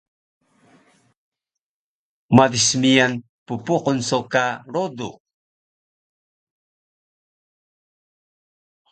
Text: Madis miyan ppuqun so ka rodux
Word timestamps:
Madis 2.35 2.67
miyan 2.81 3.13
ppuqun 3.45 3.97
so 4.09 4.19
ka 4.31 4.45
rodux 4.73 5.17